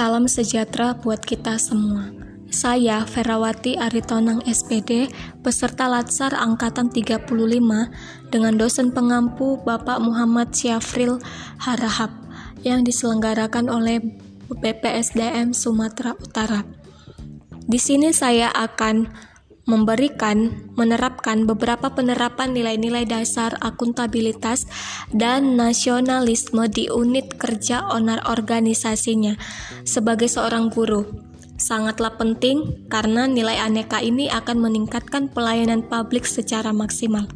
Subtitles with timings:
[0.00, 2.08] Salam sejahtera buat kita semua.
[2.48, 5.12] Saya Ferawati Aritonang SPD,
[5.44, 7.28] peserta Latsar Angkatan 35
[8.32, 11.20] dengan dosen pengampu Bapak Muhammad Syafril
[11.60, 12.16] Harahap
[12.64, 14.00] yang diselenggarakan oleh
[14.48, 16.64] BPSDM Sumatera Utara.
[17.68, 19.04] Di sini saya akan
[19.68, 24.64] memberikan menerapkan beberapa penerapan nilai-nilai dasar akuntabilitas
[25.12, 29.36] dan nasionalisme di unit kerja onar organisasinya
[29.84, 31.30] sebagai seorang guru.
[31.60, 37.28] Sangatlah penting karena nilai aneka ini akan meningkatkan pelayanan publik secara maksimal.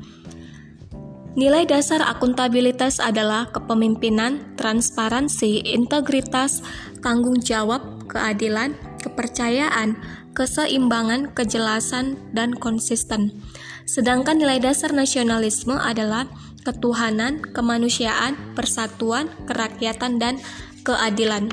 [1.35, 6.63] Nilai dasar akuntabilitas adalah kepemimpinan, transparansi, integritas,
[7.03, 9.99] tanggung jawab, keadilan, kepercayaan,
[10.35, 13.41] keseimbangan, kejelasan, dan konsisten.
[13.87, 16.27] Sedangkan nilai dasar nasionalisme adalah
[16.67, 20.43] ketuhanan, kemanusiaan, persatuan, kerakyatan, dan
[20.83, 21.53] keadilan.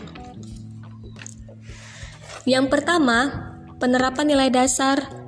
[2.49, 3.29] Yang pertama,
[3.77, 5.21] penerapan nilai dasar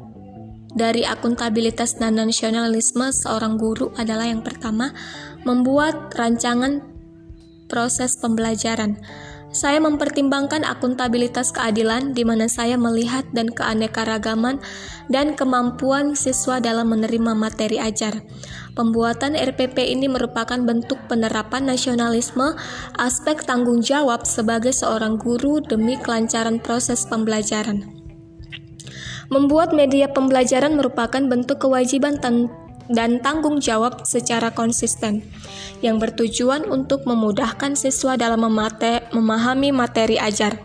[0.73, 4.89] dari akuntabilitas dan nasionalisme seorang guru adalah yang pertama,
[5.45, 6.81] membuat rancangan
[7.69, 8.97] proses pembelajaran.
[9.53, 14.57] Saya mempertimbangkan akuntabilitas keadilan di mana saya melihat dan keanekaragaman
[15.13, 18.25] dan kemampuan siswa dalam menerima materi ajar.
[18.73, 22.57] Pembuatan RPP ini merupakan bentuk penerapan nasionalisme,
[22.97, 27.85] aspek tanggung jawab sebagai seorang guru demi kelancaran proses pembelajaran.
[29.29, 32.17] Membuat media pembelajaran merupakan bentuk kewajiban
[32.91, 35.23] dan tanggung jawab secara konsisten
[35.83, 40.55] yang bertujuan untuk memudahkan siswa dalam memate, memahami materi ajar.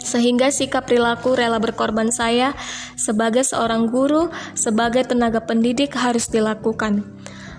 [0.00, 2.54] Sehingga sikap perilaku rela berkorban saya
[2.94, 7.02] sebagai seorang guru, sebagai tenaga pendidik harus dilakukan.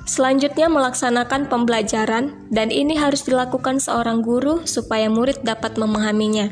[0.07, 6.47] Selanjutnya melaksanakan pembelajaran dan ini harus dilakukan seorang guru supaya murid dapat memahaminya.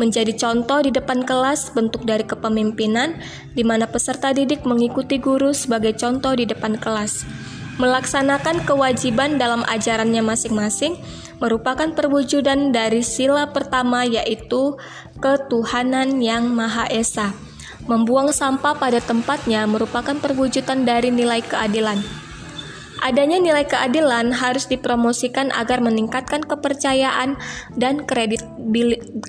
[0.00, 3.20] Menjadi contoh di depan kelas bentuk dari kepemimpinan
[3.52, 7.28] di mana peserta didik mengikuti guru sebagai contoh di depan kelas.
[7.76, 10.96] Melaksanakan kewajiban dalam ajarannya masing-masing
[11.36, 14.80] merupakan perwujudan dari sila pertama yaitu
[15.20, 17.36] ketuhanan yang Maha Esa.
[17.84, 22.00] Membuang sampah pada tempatnya merupakan perwujudan dari nilai keadilan.
[23.00, 27.40] Adanya nilai keadilan harus dipromosikan agar meningkatkan kepercayaan
[27.80, 28.04] dan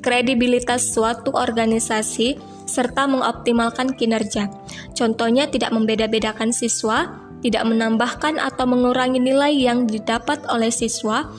[0.03, 2.35] kredibilitas suatu organisasi
[2.67, 4.51] serta mengoptimalkan kinerja.
[4.91, 11.31] Contohnya tidak membeda-bedakan siswa, tidak menambahkan atau mengurangi nilai yang didapat oleh siswa.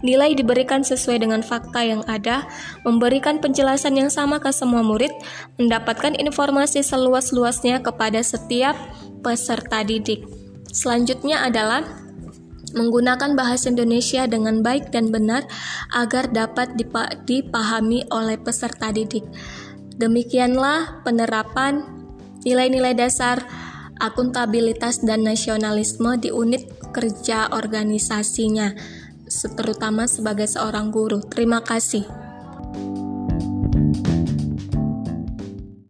[0.00, 2.48] Nilai diberikan sesuai dengan fakta yang ada,
[2.88, 5.12] memberikan penjelasan yang sama ke semua murid,
[5.60, 8.72] mendapatkan informasi seluas-luasnya kepada setiap
[9.20, 10.39] peserta didik.
[10.70, 11.82] Selanjutnya adalah
[12.70, 15.42] menggunakan bahasa Indonesia dengan baik dan benar
[15.90, 16.78] agar dapat
[17.26, 19.26] dipahami oleh peserta didik.
[19.98, 21.82] Demikianlah penerapan
[22.46, 23.42] nilai-nilai dasar
[24.00, 26.64] akuntabilitas dan nasionalisme di unit
[26.94, 28.72] kerja organisasinya,
[29.58, 31.20] terutama sebagai seorang guru.
[31.20, 32.19] Terima kasih.